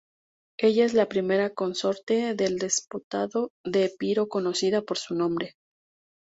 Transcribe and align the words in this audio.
Ella 0.57 0.85
es 0.85 0.95
la 0.95 1.07
primera 1.07 1.51
consorte 1.53 2.33
del 2.33 2.57
Despotado 2.57 3.51
de 3.63 3.85
Epiro 3.85 4.27
conocida 4.29 4.81
por 4.81 4.97
su 4.97 5.13
nombre. 5.13 5.55